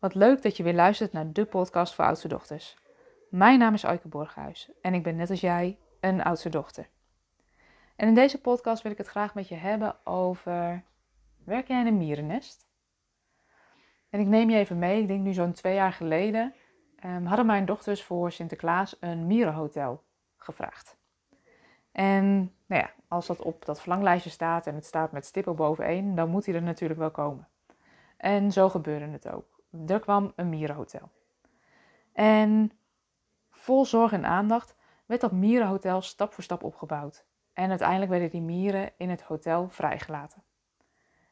Wat 0.00 0.14
leuk 0.14 0.42
dat 0.42 0.56
je 0.56 0.62
weer 0.62 0.74
luistert 0.74 1.12
naar 1.12 1.32
de 1.32 1.44
podcast 1.44 1.94
voor 1.94 2.04
oudste 2.04 2.28
dochters. 2.28 2.76
Mijn 3.30 3.58
naam 3.58 3.74
is 3.74 3.84
Aike 3.84 4.08
Borghuis 4.08 4.70
en 4.82 4.94
ik 4.94 5.02
ben 5.02 5.16
net 5.16 5.30
als 5.30 5.40
jij 5.40 5.78
een 6.00 6.22
oudste 6.22 6.48
dochter. 6.48 6.88
En 7.96 8.08
in 8.08 8.14
deze 8.14 8.40
podcast 8.40 8.82
wil 8.82 8.92
ik 8.92 8.98
het 8.98 9.06
graag 9.06 9.34
met 9.34 9.48
je 9.48 9.54
hebben 9.54 10.06
over, 10.06 10.84
werk 11.44 11.68
jij 11.68 11.80
in 11.80 11.86
een 11.86 11.96
mierennest? 11.96 12.66
En 14.10 14.20
ik 14.20 14.26
neem 14.26 14.50
je 14.50 14.56
even 14.56 14.78
mee, 14.78 15.00
ik 15.00 15.08
denk 15.08 15.20
nu 15.20 15.32
zo'n 15.32 15.52
twee 15.52 15.74
jaar 15.74 15.92
geleden, 15.92 16.54
um, 17.04 17.26
hadden 17.26 17.46
mijn 17.46 17.64
dochters 17.64 18.02
voor 18.02 18.32
Sinterklaas 18.32 18.96
een 19.00 19.26
mierenhotel 19.26 20.02
gevraagd. 20.36 20.96
En 21.92 22.54
nou 22.66 22.82
ja, 22.82 22.90
als 23.08 23.26
dat 23.26 23.42
op 23.42 23.64
dat 23.64 23.80
verlanglijstje 23.80 24.30
staat 24.30 24.66
en 24.66 24.74
het 24.74 24.86
staat 24.86 25.12
met 25.12 25.24
stippen 25.24 25.56
boveneen, 25.56 26.14
dan 26.14 26.28
moet 26.28 26.46
hij 26.46 26.54
er 26.54 26.62
natuurlijk 26.62 27.00
wel 27.00 27.10
komen. 27.10 27.48
En 28.16 28.52
zo 28.52 28.68
gebeurde 28.68 29.06
het 29.06 29.28
ook 29.28 29.59
er 29.86 30.00
kwam 30.00 30.32
een 30.36 30.48
mierenhotel. 30.48 31.08
En 32.12 32.72
vol 33.50 33.84
zorg 33.84 34.12
en 34.12 34.24
aandacht 34.24 34.76
werd 35.06 35.20
dat 35.20 35.32
mierenhotel 35.32 36.02
stap 36.02 36.32
voor 36.32 36.44
stap 36.44 36.62
opgebouwd. 36.62 37.24
En 37.52 37.68
uiteindelijk 37.68 38.10
werden 38.10 38.30
die 38.30 38.40
mieren 38.40 38.90
in 38.96 39.10
het 39.10 39.22
hotel 39.22 39.68
vrijgelaten. 39.68 40.42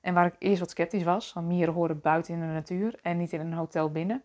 En 0.00 0.14
waar 0.14 0.26
ik 0.26 0.36
eerst 0.38 0.60
wat 0.60 0.70
sceptisch 0.70 1.02
was, 1.02 1.32
want 1.32 1.46
mieren 1.46 1.74
horen 1.74 2.00
buiten 2.00 2.34
in 2.34 2.40
de 2.40 2.46
natuur 2.46 2.98
en 3.02 3.16
niet 3.16 3.32
in 3.32 3.40
een 3.40 3.52
hotel 3.52 3.90
binnen, 3.90 4.22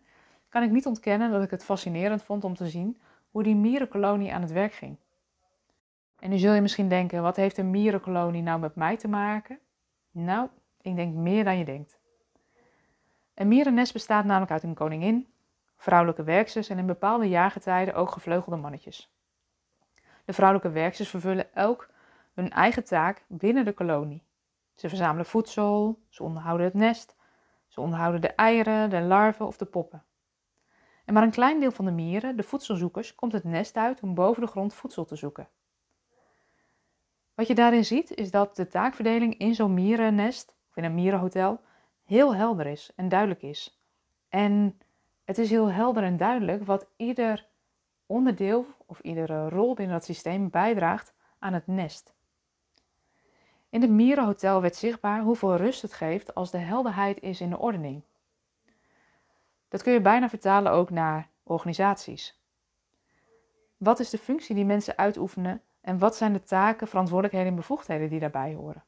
kan 0.48 0.62
ik 0.62 0.70
niet 0.70 0.86
ontkennen 0.86 1.30
dat 1.30 1.42
ik 1.42 1.50
het 1.50 1.64
fascinerend 1.64 2.22
vond 2.22 2.44
om 2.44 2.54
te 2.54 2.68
zien 2.68 3.00
hoe 3.30 3.42
die 3.42 3.56
mierenkolonie 3.56 4.34
aan 4.34 4.42
het 4.42 4.52
werk 4.52 4.72
ging. 4.72 4.96
En 6.18 6.30
nu 6.30 6.38
zul 6.38 6.52
je 6.52 6.60
misschien 6.60 6.88
denken, 6.88 7.22
wat 7.22 7.36
heeft 7.36 7.58
een 7.58 7.70
mierenkolonie 7.70 8.42
nou 8.42 8.60
met 8.60 8.74
mij 8.74 8.96
te 8.96 9.08
maken? 9.08 9.58
Nou, 10.10 10.48
ik 10.80 10.96
denk 10.96 11.14
meer 11.14 11.44
dan 11.44 11.58
je 11.58 11.64
denkt. 11.64 11.98
Een 13.34 13.48
mierennest 13.48 13.92
bestaat 13.92 14.24
namelijk 14.24 14.52
uit 14.52 14.62
een 14.62 14.74
koningin, 14.74 15.28
vrouwelijke 15.76 16.22
werksters 16.22 16.68
en 16.68 16.78
in 16.78 16.86
bepaalde 16.86 17.28
jaargetijden 17.28 17.94
ook 17.94 18.10
gevleugelde 18.10 18.56
mannetjes. 18.58 19.12
De 20.24 20.32
vrouwelijke 20.32 20.70
werksters 20.70 21.08
vervullen 21.08 21.54
elk 21.54 21.90
hun 22.34 22.50
eigen 22.50 22.84
taak 22.84 23.24
binnen 23.28 23.64
de 23.64 23.72
kolonie. 23.72 24.22
Ze 24.74 24.88
verzamelen 24.88 25.26
voedsel, 25.26 26.02
ze 26.08 26.22
onderhouden 26.22 26.66
het 26.66 26.74
nest, 26.74 27.16
ze 27.68 27.80
onderhouden 27.80 28.20
de 28.20 28.34
eieren, 28.34 28.90
de 28.90 29.00
larven 29.00 29.46
of 29.46 29.56
de 29.56 29.64
poppen. 29.64 30.04
En 31.04 31.14
maar 31.14 31.22
een 31.22 31.30
klein 31.30 31.60
deel 31.60 31.70
van 31.70 31.84
de 31.84 31.90
mieren, 31.90 32.36
de 32.36 32.42
voedselzoekers, 32.42 33.14
komt 33.14 33.32
het 33.32 33.44
nest 33.44 33.76
uit 33.76 34.02
om 34.02 34.14
boven 34.14 34.42
de 34.42 34.48
grond 34.48 34.74
voedsel 34.74 35.04
te 35.04 35.16
zoeken. 35.16 35.48
Wat 37.34 37.46
je 37.46 37.54
daarin 37.54 37.84
ziet 37.84 38.10
is 38.10 38.30
dat 38.30 38.56
de 38.56 38.68
taakverdeling 38.68 39.38
in 39.38 39.54
zo'n 39.54 39.74
mierennest 39.74 40.54
of 40.68 40.76
in 40.76 40.84
een 40.84 40.94
mierenhotel 40.94 41.60
heel 42.04 42.34
helder 42.34 42.66
is 42.66 42.90
en 42.96 43.08
duidelijk 43.08 43.42
is. 43.42 43.80
En 44.28 44.78
het 45.24 45.38
is 45.38 45.50
heel 45.50 45.70
helder 45.70 46.02
en 46.02 46.16
duidelijk 46.16 46.64
wat 46.64 46.86
ieder 46.96 47.46
onderdeel 48.06 48.66
of 48.86 49.00
iedere 49.00 49.48
rol 49.48 49.74
binnen 49.74 49.94
dat 49.94 50.04
systeem 50.04 50.50
bijdraagt 50.50 51.14
aan 51.38 51.52
het 51.52 51.66
nest. 51.66 52.14
In 53.68 53.80
het 53.80 53.90
Mierenhotel 53.90 54.60
werd 54.60 54.76
zichtbaar 54.76 55.22
hoeveel 55.22 55.56
rust 55.56 55.82
het 55.82 55.92
geeft 55.92 56.34
als 56.34 56.50
de 56.50 56.58
helderheid 56.58 57.20
is 57.20 57.40
in 57.40 57.50
de 57.50 57.58
ordening. 57.58 58.02
Dat 59.68 59.82
kun 59.82 59.92
je 59.92 60.00
bijna 60.00 60.28
vertalen 60.28 60.72
ook 60.72 60.90
naar 60.90 61.28
organisaties. 61.42 62.42
Wat 63.76 64.00
is 64.00 64.10
de 64.10 64.18
functie 64.18 64.54
die 64.54 64.64
mensen 64.64 64.98
uitoefenen 64.98 65.62
en 65.80 65.98
wat 65.98 66.16
zijn 66.16 66.32
de 66.32 66.42
taken, 66.42 66.88
verantwoordelijkheden 66.88 67.48
en 67.48 67.56
bevoegdheden 67.56 68.08
die 68.08 68.20
daarbij 68.20 68.54
horen? 68.54 68.84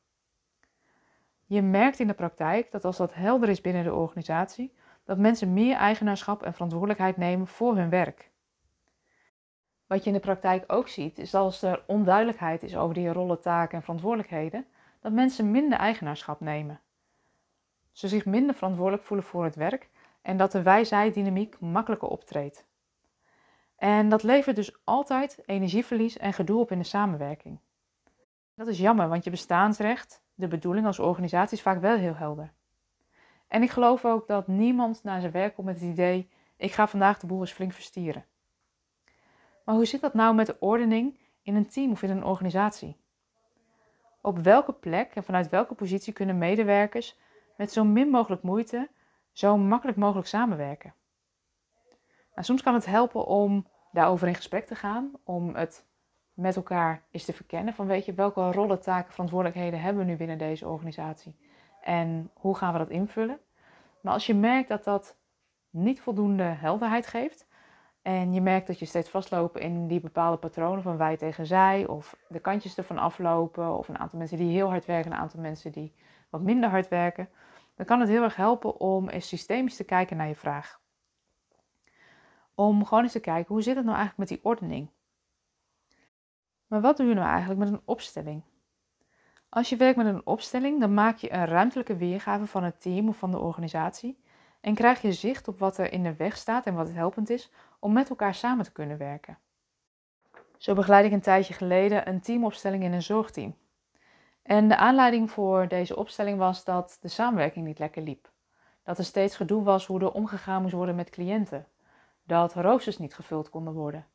Je 1.47 1.63
merkt 1.63 2.01
in 2.01 2.07
de 2.07 2.15
praktijk 2.15 2.71
dat 2.71 2.85
als 2.85 2.97
dat 2.97 3.15
helder 3.15 3.49
is 3.49 3.61
binnen 3.61 3.85
de 3.85 3.95
organisatie, 3.95 4.75
dat 5.05 5.19
mensen 5.19 5.53
meer 5.53 5.77
eigenaarschap 5.77 6.43
en 6.43 6.53
verantwoordelijkheid 6.53 7.17
nemen 7.17 7.47
voor 7.47 7.77
hun 7.77 7.91
werk. 7.91 8.31
Wat 9.87 10.03
je 10.03 10.11
in 10.11 10.17
de 10.17 10.23
praktijk 10.23 10.65
ook 10.67 10.89
ziet, 10.89 11.19
is 11.19 11.31
dat 11.31 11.43
als 11.43 11.63
er 11.63 11.85
onduidelijkheid 11.87 12.63
is 12.63 12.77
over 12.77 12.95
die 12.95 13.13
rollen, 13.13 13.41
taken 13.41 13.77
en 13.77 13.83
verantwoordelijkheden, 13.83 14.67
dat 15.01 15.13
mensen 15.13 15.51
minder 15.51 15.79
eigenaarschap 15.79 16.41
nemen. 16.41 16.81
Ze 17.93 18.09
zich 18.09 18.25
minder 18.25 18.55
verantwoordelijk 18.55 19.05
voelen 19.05 19.27
voor 19.27 19.45
het 19.45 19.55
werk 19.55 19.91
en 20.23 20.37
dat 20.37 20.53
de 20.53 20.63
wij-zij-dynamiek 20.63 21.61
makkelijker 21.61 22.09
optreedt. 22.09 22.67
En 23.77 24.09
dat 24.09 24.23
levert 24.23 24.57
dus 24.57 24.77
altijd 24.85 25.43
energieverlies 25.45 26.17
en 26.17 26.33
gedoe 26.33 26.61
op 26.61 26.71
in 26.71 26.79
de 26.79 26.85
samenwerking. 26.85 27.59
Dat 28.55 28.67
is 28.67 28.79
jammer, 28.79 29.09
want 29.09 29.25
je 29.25 29.31
bestaansrecht, 29.31 30.25
de 30.37 30.49
bedoeling 30.49 30.87
als 30.87 30.99
organisatie 30.99 31.57
is 31.57 31.63
vaak 31.63 31.81
wel 31.81 31.97
heel 31.97 32.15
helder. 32.15 32.53
En 33.49 33.63
ik 33.63 33.71
geloof 33.71 34.05
ook 34.05 34.27
dat 34.27 34.47
niemand 34.47 35.03
naar 35.03 35.21
zijn 35.21 35.33
werk 35.33 35.55
komt 35.55 35.67
met 35.67 35.81
het 35.81 35.91
idee: 35.91 36.31
ik 36.57 36.73
ga 36.73 36.87
vandaag 36.87 37.19
de 37.19 37.27
boel 37.27 37.41
eens 37.41 37.53
flink 37.53 37.73
verstieren. 37.73 38.25
Maar 39.65 39.75
hoe 39.75 39.85
zit 39.85 40.01
dat 40.01 40.15
nou 40.15 40.35
met 40.35 40.47
de 40.47 40.57
ordening 40.61 41.19
in 41.43 41.55
een 41.55 41.69
team 41.69 41.91
of 41.91 42.03
in 42.03 42.11
een 42.11 42.25
organisatie? 42.25 42.97
Op 44.21 44.39
welke 44.39 44.73
plek 44.73 45.15
en 45.15 45.25
vanuit 45.25 45.49
welke 45.49 45.75
positie 45.75 46.13
kunnen 46.13 46.39
medewerkers 46.39 47.19
met 47.57 47.73
zo 47.73 47.85
min 47.85 48.09
mogelijk 48.09 48.43
moeite 48.43 48.89
zo 49.33 49.57
makkelijk 49.57 49.99
mogelijk 49.99 50.29
samenwerken? 50.29 50.95
Nou, 52.35 52.49
soms 52.49 52.63
kan 52.63 52.75
het 52.75 52.87
helpen 52.87 53.27
om 53.27 53.67
daarover 53.93 54.29
in 54.29 54.35
gesprek 54.35 54.67
te 54.67 54.75
gaan, 54.75 55.13
om 55.25 55.55
het 55.55 55.87
met 56.37 56.57
elkaar 56.57 57.03
is 57.11 57.25
te 57.25 57.33
verkennen 57.33 57.75
van 57.75 57.87
weet 57.87 58.05
je 58.05 58.15
welke 58.15 58.51
rollen, 58.51 58.81
taken, 58.81 59.13
verantwoordelijkheden 59.13 59.81
hebben 59.81 60.05
we 60.05 60.11
nu 60.11 60.17
binnen 60.17 60.39
deze 60.39 60.69
organisatie 60.69 61.37
en 61.83 62.31
hoe 62.35 62.57
gaan 62.57 62.73
we 62.73 62.79
dat 62.79 62.91
invullen. 62.91 63.39
Maar 64.01 64.13
als 64.13 64.27
je 64.27 64.35
merkt 64.35 64.69
dat 64.69 64.85
dat 64.85 65.17
niet 65.71 66.01
voldoende 66.01 66.43
helderheid 66.43 67.07
geeft 67.07 67.47
en 68.03 68.33
je 68.33 68.41
merkt 68.41 68.67
dat 68.67 68.79
je 68.79 68.85
steeds 68.85 69.09
vastlopen 69.09 69.61
in 69.61 69.87
die 69.87 70.01
bepaalde 70.01 70.37
patronen 70.37 70.83
van 70.83 70.97
wij 70.97 71.17
tegen 71.17 71.47
zij 71.47 71.87
of 71.87 72.17
de 72.29 72.41
kantjes 72.41 72.77
ervan 72.77 72.99
aflopen 72.99 73.77
of 73.79 73.89
een 73.89 73.99
aantal 73.99 74.19
mensen 74.19 74.39
die 74.39 74.53
heel 74.53 74.69
hard 74.69 74.85
werken 74.85 75.11
en 75.11 75.17
een 75.17 75.23
aantal 75.23 75.41
mensen 75.41 75.73
die 75.73 75.95
wat 76.31 76.41
minder 76.41 76.71
hard 76.71 76.89
werken, 76.89 77.29
dan 77.75 77.87
kan 77.87 78.01
het 78.01 78.09
heel 78.09 78.23
erg 78.23 78.37
helpen 78.37 78.81
om 78.81 79.09
eens 79.09 79.29
systemisch 79.29 79.77
te 79.77 79.85
kijken 79.85 80.17
naar 80.17 80.29
je 80.29 80.37
vraag. 80.37 80.81
Om 82.55 82.85
gewoon 82.85 83.03
eens 83.03 83.13
te 83.13 83.21
kijken 83.21 83.55
hoe 83.55 83.63
zit 83.63 83.77
het 83.77 83.85
nou 83.85 83.97
eigenlijk 83.97 84.31
met 84.31 84.39
die 84.39 84.51
ordening? 84.51 84.89
Maar 86.67 86.81
wat 86.81 86.97
doe 86.97 87.07
je 87.07 87.15
nou 87.15 87.27
eigenlijk 87.29 87.61
met 87.61 87.69
een 87.69 87.83
opstelling? 87.85 88.43
Als 89.49 89.69
je 89.69 89.77
werkt 89.77 89.97
met 89.97 90.07
een 90.07 90.27
opstelling, 90.27 90.81
dan 90.81 90.95
maak 90.95 91.17
je 91.17 91.33
een 91.33 91.45
ruimtelijke 91.45 91.97
weergave 91.97 92.47
van 92.47 92.65
het 92.65 92.81
team 92.81 93.09
of 93.09 93.17
van 93.17 93.31
de 93.31 93.39
organisatie 93.39 94.19
en 94.61 94.75
krijg 94.75 95.03
je 95.03 95.13
zicht 95.13 95.49
op 95.49 95.59
wat 95.59 95.79
er 95.79 95.93
in 95.93 96.03
de 96.03 96.15
weg 96.15 96.37
staat 96.37 96.67
en 96.67 96.75
wat 96.75 96.93
helpend 96.93 97.31
is 97.31 97.51
om 97.79 97.93
met 97.93 98.11
elkaar 98.11 98.35
samen 98.35 98.65
te 98.65 98.73
kunnen 98.73 98.99
werken. 98.99 99.39
Zo 100.57 100.75
begeleid 100.75 101.05
ik 101.05 101.13
een 101.13 101.21
tijdje 101.21 101.55
geleden 101.55 102.09
een 102.09 102.21
teamopstelling 102.21 102.83
in 102.83 102.93
een 102.93 103.03
zorgteam. 103.03 103.57
En 104.43 104.69
de 104.69 104.77
aanleiding 104.77 105.31
voor 105.31 105.69
deze 105.69 105.97
opstelling 105.97 106.39
was 106.39 106.65
dat 106.65 106.99
de 107.01 107.09
samenwerking 107.09 107.67
niet 107.67 107.79
lekker 107.79 108.03
liep. 108.03 108.31
Dat 108.83 108.99
er 108.99 109.05
steeds 109.05 109.37
gedoe 109.37 109.63
was 109.63 109.87
hoe 109.87 110.01
er 110.01 110.13
omgegaan 110.13 110.63
moest 110.63 110.75
worden 110.75 110.95
met 110.95 111.11
cliënten. 111.11 111.67
Dat 112.23 112.55
roosters 112.55 112.99
niet 112.99 113.15
gevuld 113.15 113.51
konden 113.51 113.73
worden 113.73 114.07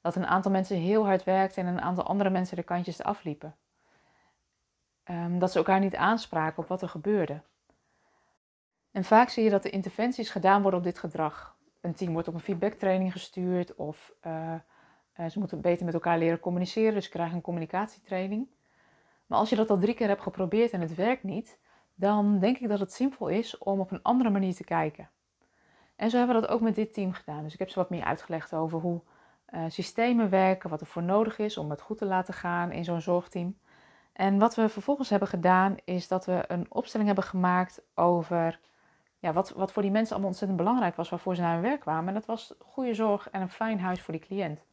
dat 0.00 0.16
een 0.16 0.26
aantal 0.26 0.50
mensen 0.50 0.76
heel 0.76 1.04
hard 1.04 1.24
werkten 1.24 1.66
en 1.66 1.72
een 1.72 1.80
aantal 1.80 2.04
andere 2.04 2.30
mensen 2.30 2.56
de 2.56 2.62
kantjes 2.62 3.02
afliepen. 3.02 3.56
Um, 5.04 5.38
dat 5.38 5.52
ze 5.52 5.58
elkaar 5.58 5.80
niet 5.80 5.96
aanspraken 5.96 6.62
op 6.62 6.68
wat 6.68 6.82
er 6.82 6.88
gebeurde. 6.88 7.42
En 8.90 9.04
vaak 9.04 9.28
zie 9.28 9.44
je 9.44 9.50
dat 9.50 9.62
de 9.62 9.70
interventies 9.70 10.30
gedaan 10.30 10.62
worden 10.62 10.80
op 10.80 10.86
dit 10.86 10.98
gedrag. 10.98 11.56
Een 11.80 11.94
team 11.94 12.12
wordt 12.12 12.28
op 12.28 12.34
een 12.34 12.40
feedbacktraining 12.40 13.12
gestuurd 13.12 13.74
of 13.74 14.12
uh, 14.26 14.54
ze 15.28 15.38
moeten 15.38 15.60
beter 15.60 15.84
met 15.84 15.94
elkaar 15.94 16.18
leren 16.18 16.40
communiceren, 16.40 16.94
dus 16.94 17.04
ze 17.04 17.10
krijgen 17.10 17.36
een 17.36 17.42
communicatietraining. 17.42 18.48
Maar 19.26 19.38
als 19.38 19.50
je 19.50 19.56
dat 19.56 19.70
al 19.70 19.78
drie 19.78 19.94
keer 19.94 20.08
hebt 20.08 20.22
geprobeerd 20.22 20.70
en 20.70 20.80
het 20.80 20.94
werkt 20.94 21.22
niet, 21.22 21.58
dan 21.94 22.38
denk 22.38 22.58
ik 22.58 22.68
dat 22.68 22.80
het 22.80 22.92
zinvol 22.92 23.28
is 23.28 23.58
om 23.58 23.80
op 23.80 23.90
een 23.90 24.02
andere 24.02 24.30
manier 24.30 24.54
te 24.54 24.64
kijken. 24.64 25.10
En 25.96 26.10
zo 26.10 26.16
hebben 26.18 26.36
we 26.36 26.40
dat 26.40 26.50
ook 26.50 26.60
met 26.60 26.74
dit 26.74 26.94
team 26.94 27.12
gedaan. 27.12 27.42
Dus 27.42 27.52
ik 27.52 27.58
heb 27.58 27.68
ze 27.68 27.78
wat 27.78 27.90
meer 27.90 28.04
uitgelegd 28.04 28.54
over 28.54 28.78
hoe 28.78 29.00
uh, 29.54 29.64
systemen 29.68 30.30
werken, 30.30 30.70
wat 30.70 30.80
er 30.80 30.86
voor 30.86 31.02
nodig 31.02 31.38
is 31.38 31.56
om 31.56 31.70
het 31.70 31.80
goed 31.80 31.98
te 31.98 32.04
laten 32.04 32.34
gaan 32.34 32.72
in 32.72 32.84
zo'n 32.84 33.00
zorgteam. 33.00 33.58
En 34.12 34.38
wat 34.38 34.54
we 34.54 34.68
vervolgens 34.68 35.10
hebben 35.10 35.28
gedaan, 35.28 35.76
is 35.84 36.08
dat 36.08 36.24
we 36.24 36.44
een 36.48 36.66
opstelling 36.68 37.08
hebben 37.08 37.26
gemaakt 37.26 37.82
over 37.94 38.60
ja, 39.18 39.32
wat, 39.32 39.50
wat 39.50 39.72
voor 39.72 39.82
die 39.82 39.90
mensen 39.90 40.10
allemaal 40.10 40.30
ontzettend 40.30 40.60
belangrijk 40.60 40.96
was, 40.96 41.08
waarvoor 41.08 41.34
ze 41.34 41.40
naar 41.40 41.52
hun 41.52 41.62
werk 41.62 41.80
kwamen. 41.80 42.08
En 42.08 42.14
dat 42.14 42.26
was 42.26 42.54
goede 42.58 42.94
zorg 42.94 43.30
en 43.30 43.40
een 43.40 43.50
fijn 43.50 43.80
huis 43.80 44.02
voor 44.02 44.14
die 44.14 44.22
cliënt. 44.22 44.64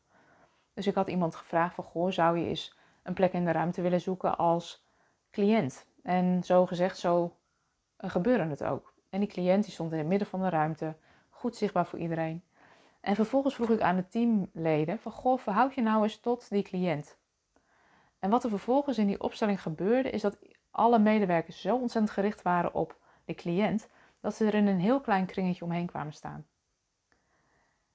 Dus 0.73 0.87
ik 0.87 0.95
had 0.95 1.09
iemand 1.09 1.35
gevraagd 1.35 1.75
van, 1.75 1.83
goh, 1.83 2.11
zou 2.11 2.37
je 2.37 2.45
eens 2.45 2.77
een 3.03 3.13
plek 3.13 3.33
in 3.33 3.45
de 3.45 3.51
ruimte 3.51 3.81
willen 3.81 4.01
zoeken 4.01 4.37
als 4.37 4.85
cliënt? 5.31 5.85
En 6.03 6.43
zo 6.43 6.65
gezegd, 6.65 6.97
zo 6.97 7.35
uh, 7.99 8.09
gebeurde 8.09 8.43
het 8.43 8.63
ook. 8.63 8.93
En 9.09 9.19
die 9.19 9.29
cliënt 9.29 9.63
die 9.63 9.73
stond 9.73 9.91
in 9.91 9.97
het 9.97 10.07
midden 10.07 10.27
van 10.27 10.41
de 10.41 10.49
ruimte, 10.49 10.95
goed 11.29 11.55
zichtbaar 11.55 11.85
voor 11.85 11.99
iedereen. 11.99 12.43
En 13.07 13.15
vervolgens 13.15 13.55
vroeg 13.55 13.69
ik 13.69 13.81
aan 13.81 13.95
de 13.95 14.07
teamleden 14.07 14.99
van, 14.99 15.11
goh, 15.11 15.39
verhoud 15.39 15.75
je 15.75 15.81
nou 15.81 16.03
eens 16.03 16.19
tot 16.19 16.49
die 16.49 16.63
cliënt. 16.63 17.17
En 18.19 18.29
wat 18.29 18.43
er 18.43 18.49
vervolgens 18.49 18.97
in 18.97 19.07
die 19.07 19.21
opstelling 19.21 19.61
gebeurde, 19.61 20.09
is 20.09 20.21
dat 20.21 20.37
alle 20.71 20.99
medewerkers 20.99 21.61
zo 21.61 21.75
ontzettend 21.75 22.13
gericht 22.13 22.41
waren 22.41 22.73
op 22.73 22.99
de 23.25 23.33
cliënt, 23.33 23.87
dat 24.19 24.35
ze 24.35 24.45
er 24.45 24.53
in 24.53 24.67
een 24.67 24.79
heel 24.79 25.01
klein 25.01 25.25
kringetje 25.25 25.65
omheen 25.65 25.85
kwamen 25.85 26.13
staan. 26.13 26.45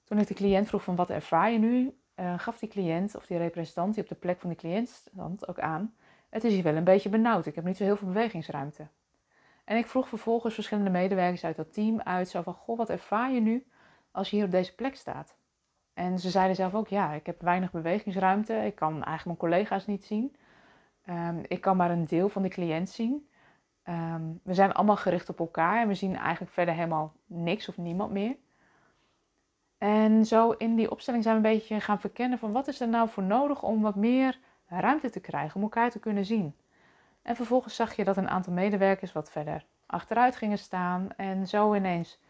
Toen 0.04 0.18
ik 0.18 0.26
de 0.26 0.34
cliënt 0.34 0.68
vroeg 0.68 0.84
van 0.84 0.96
wat 0.96 1.10
ervaar 1.10 1.50
je 1.50 1.58
nu, 1.58 1.96
uh, 2.16 2.38
gaf 2.38 2.58
die 2.58 2.68
cliënt 2.68 3.16
of 3.16 3.26
die 3.26 3.38
representant 3.38 3.94
die 3.94 4.02
op 4.02 4.08
de 4.08 4.14
plek 4.14 4.40
van 4.40 4.50
de 4.50 4.56
cliënt 4.56 4.88
stond 4.88 5.48
ook 5.48 5.60
aan, 5.60 5.94
het 6.28 6.44
is 6.44 6.52
hier 6.52 6.62
wel 6.62 6.76
een 6.76 6.84
beetje 6.84 7.08
benauwd, 7.08 7.46
ik 7.46 7.54
heb 7.54 7.64
niet 7.64 7.76
zo 7.76 7.84
heel 7.84 7.96
veel 7.96 8.08
bewegingsruimte. 8.08 8.86
En 9.64 9.76
ik 9.76 9.86
vroeg 9.86 10.08
vervolgens 10.08 10.54
verschillende 10.54 10.90
medewerkers 10.90 11.44
uit 11.44 11.56
dat 11.56 11.72
team 11.72 12.00
uit, 12.00 12.28
zo 12.28 12.42
van, 12.42 12.54
goh, 12.54 12.76
wat 12.76 12.90
ervaar 12.90 13.32
je 13.32 13.40
nu 13.40 13.66
als 14.12 14.30
je 14.30 14.36
hier 14.36 14.44
op 14.44 14.50
deze 14.50 14.74
plek 14.74 14.96
staat? 14.96 15.36
En 15.94 16.18
ze 16.18 16.30
zeiden 16.30 16.56
zelf 16.56 16.74
ook, 16.74 16.88
ja, 16.88 17.12
ik 17.12 17.26
heb 17.26 17.40
weinig 17.40 17.70
bewegingsruimte, 17.70 18.54
ik 18.54 18.74
kan 18.74 18.92
eigenlijk 18.92 19.24
mijn 19.24 19.52
collega's 19.52 19.86
niet 19.86 20.04
zien. 20.04 20.36
Ehm, 21.04 21.38
ik 21.46 21.60
kan 21.60 21.76
maar 21.76 21.90
een 21.90 22.04
deel 22.04 22.28
van 22.28 22.42
de 22.42 22.48
cliënt 22.48 22.88
zien. 22.88 23.28
Ehm, 23.82 24.22
we 24.42 24.54
zijn 24.54 24.72
allemaal 24.72 24.96
gericht 24.96 25.28
op 25.28 25.38
elkaar 25.38 25.80
en 25.80 25.88
we 25.88 25.94
zien 25.94 26.16
eigenlijk 26.16 26.52
verder 26.52 26.74
helemaal 26.74 27.12
niks 27.26 27.68
of 27.68 27.76
niemand 27.76 28.12
meer. 28.12 28.36
En 29.78 30.24
zo 30.26 30.50
in 30.50 30.74
die 30.76 30.90
opstelling 30.90 31.22
zijn 31.22 31.40
we 31.40 31.48
een 31.48 31.54
beetje 31.54 31.80
gaan 31.80 32.00
verkennen 32.00 32.38
van 32.38 32.52
wat 32.52 32.68
is 32.68 32.80
er 32.80 32.88
nou 32.88 33.08
voor 33.08 33.22
nodig 33.22 33.62
om 33.62 33.82
wat 33.82 33.94
meer 33.94 34.38
ruimte 34.66 35.10
te 35.10 35.20
krijgen, 35.20 35.56
om 35.56 35.62
elkaar 35.62 35.90
te 35.90 35.98
kunnen 35.98 36.24
zien. 36.24 36.56
En 37.22 37.36
vervolgens 37.36 37.76
zag 37.76 37.96
je 37.96 38.04
dat 38.04 38.16
een 38.16 38.28
aantal 38.28 38.52
medewerkers 38.52 39.12
wat 39.12 39.30
verder 39.30 39.64
achteruit 39.86 40.36
gingen 40.36 40.58
staan 40.58 41.08
en 41.16 41.46
zo 41.46 41.74
ineens 41.74 42.20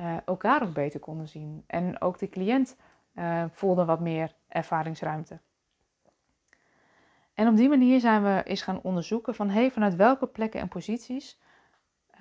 uh, 0.00 0.16
elkaar 0.24 0.62
ook 0.62 0.72
beter 0.72 1.00
konden 1.00 1.28
zien. 1.28 1.64
En 1.66 2.00
ook 2.00 2.18
de 2.18 2.28
cliënt 2.28 2.76
uh, 3.14 3.44
voelde 3.50 3.84
wat 3.84 4.00
meer 4.00 4.34
ervaringsruimte. 4.48 5.40
En 7.34 7.48
op 7.48 7.56
die 7.56 7.68
manier 7.68 8.00
zijn 8.00 8.22
we 8.22 8.42
eens 8.44 8.62
gaan 8.62 8.82
onderzoeken 8.82 9.34
van 9.34 9.50
hey, 9.50 9.70
vanuit 9.70 9.96
welke 9.96 10.26
plekken 10.26 10.60
en 10.60 10.68
posities 10.68 11.40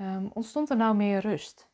um, 0.02 0.30
ontstond 0.34 0.70
er 0.70 0.78
nou 0.78 0.96
meer 0.96 1.20
rust. 1.20 1.70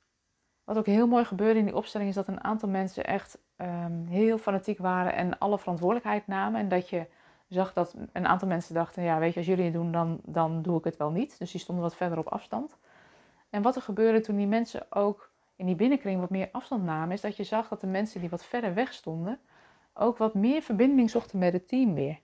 Wat 0.63 0.77
ook 0.77 0.85
heel 0.85 1.07
mooi 1.07 1.25
gebeurde 1.25 1.59
in 1.59 1.65
die 1.65 1.75
opstelling 1.75 2.09
is 2.09 2.15
dat 2.15 2.27
een 2.27 2.43
aantal 2.43 2.69
mensen 2.69 3.05
echt 3.05 3.39
um, 3.57 4.05
heel 4.05 4.37
fanatiek 4.37 4.77
waren 4.77 5.13
en 5.13 5.37
alle 5.37 5.59
verantwoordelijkheid 5.59 6.27
namen. 6.27 6.59
En 6.59 6.69
dat 6.69 6.89
je 6.89 7.07
zag 7.47 7.73
dat 7.73 7.95
een 8.13 8.27
aantal 8.27 8.47
mensen 8.47 8.73
dachten, 8.73 9.03
ja 9.03 9.19
weet 9.19 9.33
je, 9.33 9.37
als 9.37 9.47
jullie 9.47 9.63
het 9.63 9.73
doen, 9.73 9.91
dan, 9.91 10.19
dan 10.23 10.61
doe 10.61 10.77
ik 10.77 10.83
het 10.83 10.97
wel 10.97 11.11
niet. 11.11 11.39
Dus 11.39 11.51
die 11.51 11.61
stonden 11.61 11.83
wat 11.83 11.95
verder 11.95 12.17
op 12.17 12.27
afstand. 12.27 12.77
En 13.49 13.61
wat 13.61 13.75
er 13.75 13.81
gebeurde 13.81 14.19
toen 14.19 14.35
die 14.35 14.47
mensen 14.47 14.85
ook 14.89 15.31
in 15.57 15.65
die 15.65 15.75
binnenkring 15.75 16.19
wat 16.19 16.29
meer 16.29 16.49
afstand 16.51 16.83
namen, 16.83 17.11
is 17.11 17.21
dat 17.21 17.37
je 17.37 17.43
zag 17.43 17.67
dat 17.67 17.81
de 17.81 17.87
mensen 17.87 18.19
die 18.19 18.29
wat 18.29 18.45
verder 18.45 18.73
weg 18.73 18.93
stonden, 18.93 19.39
ook 19.93 20.17
wat 20.17 20.33
meer 20.33 20.61
verbinding 20.61 21.09
zochten 21.09 21.39
met 21.39 21.53
het 21.53 21.67
team 21.67 21.93
weer. 21.93 22.19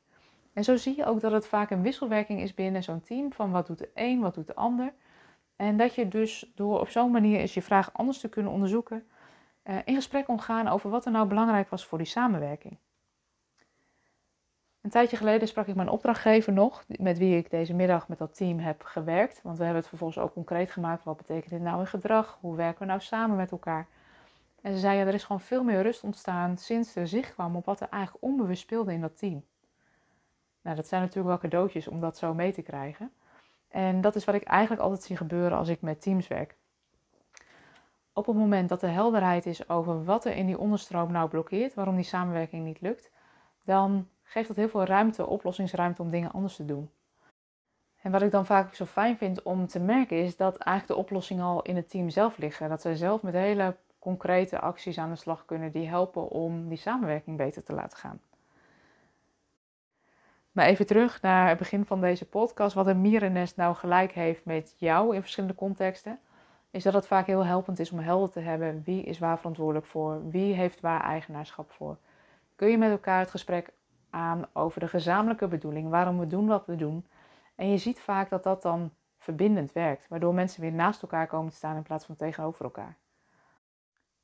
En 0.54 0.64
zo 0.64 0.76
zie 0.76 0.96
je 0.96 1.06
ook 1.06 1.22
dat 1.22 1.32
het 1.32 1.48
vaak 1.48 1.70
een 1.70 1.82
wisselwerking 1.82 2.42
is 2.42 2.54
binnen 2.54 2.84
zo'n 2.84 3.02
team 3.02 3.34
van 3.34 3.52
wat 3.52 3.68
doet 3.68 3.78
de 3.78 3.90
een, 3.94 4.20
wat 4.20 4.34
doet 4.34 4.48
de 4.48 4.56
ander. 4.56 4.94
En 5.56 5.78
dat 5.78 5.96
je 5.96 6.08
dus 6.08 6.52
door 6.56 6.80
op 6.80 6.90
zo'n 6.90 7.12
manier 7.12 7.40
eens 7.40 7.54
je 7.54 7.62
vraag 7.62 7.94
anders 7.94 8.20
te 8.20 8.30
kunnen 8.30 8.52
onderzoeken, 8.52 9.08
uh, 9.64 9.78
in 9.86 9.96
gesprek 9.96 10.26
kon 10.26 10.42
gaan 10.42 10.68
over 10.68 10.90
wat 10.90 11.06
er 11.06 11.12
nou 11.12 11.28
belangrijk 11.28 11.70
was 11.70 11.86
voor 11.86 11.98
die 11.98 12.08
samenwerking. 12.08 12.78
Een 14.84 14.90
tijdje 14.90 15.18
geleden 15.18 15.48
sprak 15.48 15.68
ik 15.68 15.76
mijn 15.76 15.90
opdrachtgever 15.90 16.54
nog, 16.54 16.84
met 16.88 17.18
wie 17.18 17.38
ik 17.38 17.50
deze 17.50 17.74
middag 17.74 18.08
met 18.08 18.18
dat 18.18 18.36
team 18.36 18.60
heb 18.60 18.84
gewerkt. 18.84 19.42
Want 19.42 19.58
we 19.58 19.64
hebben 19.64 19.82
het 19.82 19.90
vervolgens 19.90 20.24
ook 20.24 20.34
concreet 20.34 20.72
gemaakt. 20.72 21.04
Wat 21.04 21.18
betekent 21.18 21.50
dit 21.50 21.62
nou 21.62 21.80
in 21.80 21.88
gedrag? 21.88 22.38
Hoe 22.42 22.56
werken 22.56 22.80
we 22.80 22.86
nou 22.86 23.00
samen 23.00 23.38
met 23.38 23.52
elkaar? 23.52 23.88
En 24.62 24.74
ze 24.74 24.80
zei, 24.80 24.98
ja, 24.98 25.06
er 25.06 25.14
is 25.14 25.24
gewoon 25.24 25.42
veel 25.42 25.64
meer 25.64 25.82
rust 25.82 26.04
ontstaan 26.04 26.58
sinds 26.58 26.96
er 26.96 27.08
zicht 27.08 27.34
kwam 27.34 27.56
op 27.56 27.66
wat 27.66 27.80
er 27.82 27.88
eigenlijk 27.90 28.24
onbewust 28.24 28.62
speelde 28.62 28.94
in 28.94 29.02
dat 29.02 29.18
team. 29.18 29.44
Nou, 30.62 30.76
dat 30.76 30.88
zijn 30.88 31.02
natuurlijk 31.02 31.28
wel 31.28 31.50
cadeautjes 31.50 31.88
om 31.88 32.00
dat 32.00 32.18
zo 32.18 32.34
mee 32.34 32.54
te 32.54 32.62
krijgen. 32.62 33.12
En 33.68 34.02
dat 34.02 34.16
is 34.16 34.26
wat 34.26 34.36
ik 34.36 34.44
eigenlijk 34.44 34.82
altijd 34.82 35.04
zie 35.04 35.18
gebeuren 35.18 35.58
als 35.58 35.68
ik 35.68 35.82
met 35.82 36.02
teams 36.02 36.28
werk. 36.28 36.56
Op 38.14 38.26
het 38.26 38.36
moment 38.36 38.70
dat 38.70 38.82
er 38.82 38.92
helderheid 38.92 39.46
is 39.46 39.70
over 39.70 40.04
wat 40.04 40.26
er 40.26 40.36
in 40.36 40.46
die 40.46 40.58
onderstroom 40.58 41.12
nou 41.12 41.30
blokkeert, 41.30 41.74
waarom 41.74 41.96
die 41.96 42.04
samenwerking 42.04 42.64
niet 42.64 42.82
lukt, 42.82 43.12
dan 43.64 44.08
geeft 44.34 44.48
dat 44.48 44.58
heel 44.58 44.70
veel 44.70 44.84
ruimte, 44.84 45.28
oplossingsruimte 45.28 46.02
om 46.02 46.10
dingen 46.10 46.32
anders 46.32 46.56
te 46.56 46.66
doen. 46.66 46.90
En 48.02 48.12
wat 48.12 48.22
ik 48.22 48.32
dan 48.32 48.46
vaak 48.46 48.74
zo 48.74 48.86
fijn 48.86 49.18
vind 49.18 49.44
om 49.44 49.68
te 49.68 49.80
merken 49.80 50.18
is 50.18 50.36
dat 50.36 50.58
eigenlijk 50.58 51.00
de 51.00 51.06
oplossingen 51.06 51.44
al 51.44 51.62
in 51.62 51.76
het 51.76 51.90
team 51.90 52.10
zelf 52.10 52.38
liggen. 52.38 52.70
Dat 52.70 52.82
zij 52.82 52.96
zelf 52.96 53.22
met 53.22 53.34
hele 53.34 53.76
concrete 54.00 54.60
acties 54.60 54.98
aan 54.98 55.10
de 55.10 55.16
slag 55.16 55.46
kunnen 55.46 55.72
die 55.72 55.88
helpen 55.88 56.30
om 56.30 56.68
die 56.70 56.78
samenwerking 56.78 57.38
beter 57.38 57.64
te 57.64 57.74
laten 57.74 57.98
gaan. 57.98 58.22
Maar 60.52 60.66
even 60.66 60.86
terug 60.86 61.22
naar 61.22 61.50
het 61.50 61.58
begin 61.58 61.86
van 61.86 62.02
deze 62.02 62.26
podcast. 62.26 62.76
Wat 62.76 62.88
een 62.88 63.02
mierennest 63.02 63.56
nou 63.56 63.76
gelijk 63.76 64.12
heeft 64.12 64.46
met 64.46 64.76
jou 64.78 65.16
in 65.16 65.22
verschillende 65.22 65.56
contexten. 65.56 66.20
Is 66.72 66.84
dat 66.84 66.94
het 66.94 67.08
vaak 67.08 67.26
heel 67.26 67.46
helpend 67.46 67.80
is 67.80 67.92
om 67.92 68.00
helder 68.00 68.30
te 68.30 68.40
hebben 68.40 68.82
wie 68.86 69.04
is 69.04 69.20
waar 69.20 69.38
verantwoordelijk 69.38 69.86
voor. 69.86 70.30
Wie 70.30 70.54
heeft 70.54 70.80
waar 70.80 71.02
eigenaarschap 71.02 71.72
voor. 71.72 71.98
Kun 72.56 72.70
je 72.70 72.78
met 72.78 72.92
elkaar 72.92 73.20
het 73.20 73.30
gesprek 73.30 73.74
aan 74.14 74.46
over 74.54 74.80
de 74.80 74.88
gezamenlijke 74.88 75.48
bedoeling. 75.48 75.90
Waarom 75.90 76.20
we 76.20 76.28
doen 76.28 76.48
wat 76.48 76.66
we 76.66 76.76
doen. 76.76 77.06
En 77.56 77.70
je 77.70 77.78
ziet 77.78 78.00
vaak 78.00 78.30
dat 78.30 78.44
dat 78.44 78.62
dan 78.62 78.92
verbindend 79.18 79.72
werkt. 79.72 80.08
Waardoor 80.08 80.34
mensen 80.34 80.62
weer 80.62 80.72
naast 80.72 81.02
elkaar 81.02 81.28
komen 81.28 81.52
te 81.52 81.56
staan 81.56 81.76
in 81.76 81.84
plaats 81.84 82.06
van 82.06 82.16
tegenover 82.16 82.64
elkaar. 82.64 82.98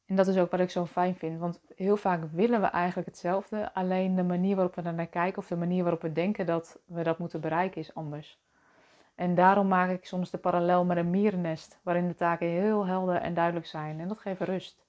En 0.05 0.15
dat 0.15 0.27
is 0.27 0.37
ook 0.37 0.51
wat 0.51 0.59
ik 0.59 0.69
zo 0.69 0.85
fijn 0.85 1.15
vind, 1.15 1.39
want 1.39 1.61
heel 1.75 1.97
vaak 1.97 2.23
willen 2.31 2.61
we 2.61 2.67
eigenlijk 2.67 3.07
hetzelfde, 3.07 3.73
alleen 3.73 4.15
de 4.15 4.23
manier 4.23 4.55
waarop 4.55 4.75
we 4.75 4.81
naar 4.81 5.07
kijken 5.07 5.37
of 5.41 5.47
de 5.47 5.55
manier 5.55 5.81
waarop 5.83 6.01
we 6.01 6.11
denken 6.11 6.45
dat 6.45 6.79
we 6.85 7.03
dat 7.03 7.17
moeten 7.17 7.41
bereiken 7.41 7.81
is 7.81 7.93
anders. 7.93 8.39
En 9.15 9.35
daarom 9.35 9.67
maak 9.67 9.89
ik 9.89 10.05
soms 10.05 10.29
de 10.29 10.37
parallel 10.37 10.85
met 10.85 10.97
een 10.97 11.09
mierennest, 11.09 11.79
waarin 11.83 12.07
de 12.07 12.15
taken 12.15 12.47
heel 12.47 12.85
helder 12.85 13.15
en 13.15 13.33
duidelijk 13.33 13.65
zijn 13.65 13.99
en 13.99 14.07
dat 14.07 14.19
geeft 14.19 14.41
rust. 14.41 14.85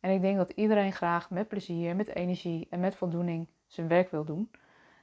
En 0.00 0.10
ik 0.10 0.20
denk 0.20 0.36
dat 0.36 0.50
iedereen 0.50 0.92
graag 0.92 1.30
met 1.30 1.48
plezier, 1.48 1.96
met 1.96 2.14
energie 2.14 2.66
en 2.70 2.80
met 2.80 2.96
voldoening 2.96 3.46
zijn 3.66 3.88
werk 3.88 4.10
wil 4.10 4.24
doen. 4.24 4.50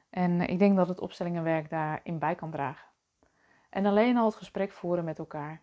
En 0.09 0.41
ik 0.41 0.59
denk 0.59 0.75
dat 0.75 0.87
het 0.87 0.99
opstellingenwerk 0.99 1.69
daarin 1.69 2.19
bij 2.19 2.35
kan 2.35 2.51
dragen. 2.51 2.87
En 3.69 3.85
alleen 3.85 4.17
al 4.17 4.25
het 4.25 4.35
gesprek 4.35 4.71
voeren 4.71 5.03
met 5.03 5.19
elkaar. 5.19 5.61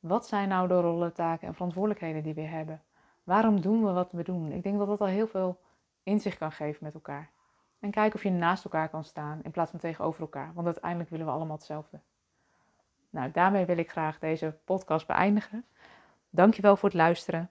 Wat 0.00 0.26
zijn 0.26 0.48
nou 0.48 0.68
de 0.68 0.80
rollen, 0.80 1.12
taken 1.12 1.46
en 1.48 1.54
verantwoordelijkheden 1.54 2.22
die 2.22 2.34
we 2.34 2.40
hebben? 2.40 2.82
Waarom 3.24 3.60
doen 3.60 3.84
we 3.84 3.92
wat 3.92 4.12
we 4.12 4.22
doen? 4.22 4.52
Ik 4.52 4.62
denk 4.62 4.78
dat 4.78 4.86
dat 4.86 5.00
al 5.00 5.06
heel 5.06 5.26
veel 5.26 5.60
inzicht 6.02 6.38
kan 6.38 6.52
geven 6.52 6.84
met 6.84 6.94
elkaar. 6.94 7.30
En 7.78 7.90
kijk 7.90 8.14
of 8.14 8.22
je 8.22 8.30
naast 8.30 8.64
elkaar 8.64 8.88
kan 8.88 9.04
staan 9.04 9.40
in 9.42 9.50
plaats 9.50 9.70
van 9.70 9.80
tegenover 9.80 10.20
elkaar. 10.20 10.50
Want 10.54 10.66
uiteindelijk 10.66 11.10
willen 11.10 11.26
we 11.26 11.32
allemaal 11.32 11.56
hetzelfde. 11.56 12.00
Nou, 13.10 13.30
daarmee 13.30 13.64
wil 13.64 13.78
ik 13.78 13.90
graag 13.90 14.18
deze 14.18 14.58
podcast 14.64 15.06
beëindigen. 15.06 15.64
Dankjewel 16.30 16.76
voor 16.76 16.88
het 16.88 16.98
luisteren. 16.98 17.50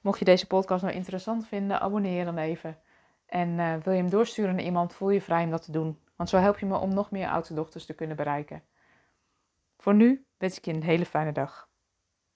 Mocht 0.00 0.18
je 0.18 0.24
deze 0.24 0.46
podcast 0.46 0.82
nou 0.82 0.94
interessant 0.94 1.46
vinden, 1.46 1.80
abonneer 1.80 2.24
dan 2.24 2.38
even. 2.38 2.78
En 3.26 3.48
uh, 3.48 3.76
wil 3.76 3.92
je 3.92 4.00
hem 4.00 4.10
doorsturen 4.10 4.54
naar 4.54 4.64
iemand, 4.64 4.94
voel 4.94 5.10
je 5.10 5.20
vrij 5.20 5.44
om 5.44 5.50
dat 5.50 5.64
te 5.64 5.72
doen. 5.72 5.98
Want 6.16 6.28
zo 6.28 6.36
help 6.36 6.58
je 6.58 6.66
me 6.66 6.76
om 6.76 6.94
nog 6.94 7.10
meer 7.10 7.28
oudste 7.28 7.54
dochters 7.54 7.86
te 7.86 7.94
kunnen 7.94 8.16
bereiken. 8.16 8.62
Voor 9.76 9.94
nu 9.94 10.26
wens 10.36 10.56
ik 10.58 10.64
je 10.64 10.72
een 10.72 10.82
hele 10.82 11.06
fijne 11.06 11.32
dag. 11.32 11.68